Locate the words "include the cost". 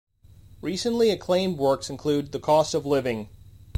1.87-2.73